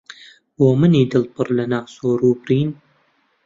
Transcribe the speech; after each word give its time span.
بۆ 0.55 0.67
منی 0.79 1.03
دڵ 1.11 1.23
پڕ 1.33 1.47
لە 1.57 1.65
ناسۆر 1.71 2.19
و 2.27 2.29
برین 2.41 2.69